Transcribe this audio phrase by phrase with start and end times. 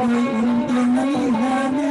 [0.00, 1.89] Thank you.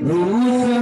[0.00, 0.75] Ruth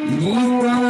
[0.00, 0.89] You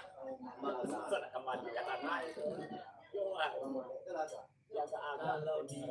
[1.09, 2.31] Sana kama nikatanayo
[3.11, 3.83] yung ano,
[4.71, 5.83] yata akala ni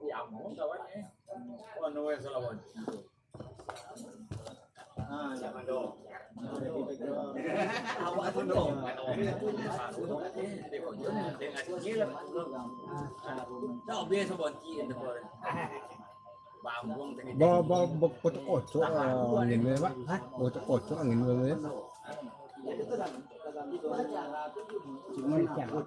[0.00, 1.02] ni amo tawag eh.
[1.82, 2.56] Ano ba sa lawan?
[5.10, 5.98] Ah, yaman do.
[8.06, 8.60] Awa ko do.
[8.78, 9.02] Ano?
[9.10, 11.14] Hindi ko yun.
[11.34, 12.06] Dengan sila.
[13.90, 15.26] Tao biya sa bonti and the foreign.
[16.62, 21.54] บ่บ่บ่บ่ตะโกดช่วงเงินเลยวะฮะบ่ตะโกดช่วงเงินเลย
[23.60, 25.86] cuman takut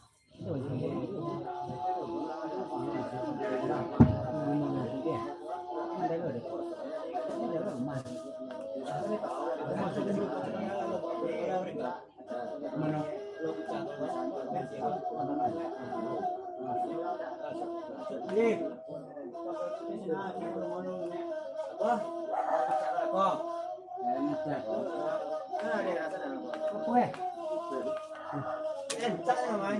[18.35, 18.55] đi
[21.79, 23.39] Vâng.
[26.71, 27.07] Không quê.
[29.01, 29.79] Em chắc là mày.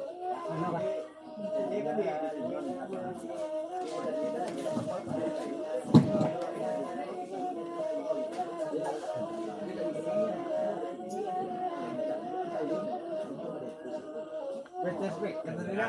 [15.21, 15.35] wait.
[15.45, 15.87] Kata dia,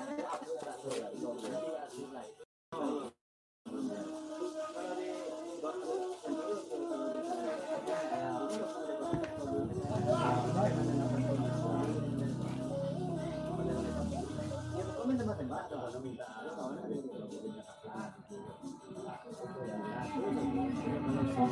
[21.38, 21.50] どう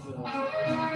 [0.00, 0.89] する?